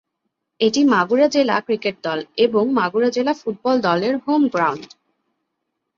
[0.59, 4.83] এটি মাগুরা জেলা ক্রিকেট দল এবং মাগুরা জেলা ফুটবল দলের হোম গ্রাউন্ড।